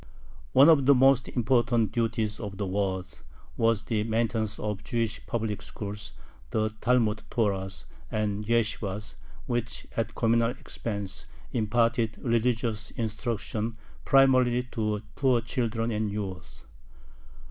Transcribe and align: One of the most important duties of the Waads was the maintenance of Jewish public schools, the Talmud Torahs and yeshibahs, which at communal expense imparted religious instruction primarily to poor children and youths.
One 0.53 0.67
of 0.67 0.87
the 0.87 0.95
most 0.95 1.27
important 1.27 1.91
duties 1.91 2.39
of 2.39 2.57
the 2.57 2.65
Waads 2.65 3.21
was 3.55 3.83
the 3.83 4.03
maintenance 4.03 4.57
of 4.57 4.83
Jewish 4.83 5.23
public 5.27 5.61
schools, 5.61 6.13
the 6.49 6.73
Talmud 6.81 7.21
Torahs 7.29 7.85
and 8.09 8.43
yeshibahs, 8.43 9.13
which 9.45 9.85
at 9.95 10.15
communal 10.15 10.49
expense 10.49 11.27
imparted 11.53 12.17
religious 12.19 12.89
instruction 12.89 13.77
primarily 14.03 14.63
to 14.71 15.03
poor 15.13 15.39
children 15.39 15.91
and 15.91 16.09
youths. 16.11 16.63